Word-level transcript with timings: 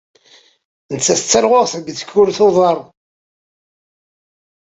Nettat 0.93 1.21
d 1.23 1.27
talɣuɣt 1.31 1.71
deg 1.85 1.97
tkurt 1.99 2.39
n 2.41 2.43
uḍar. 2.45 2.77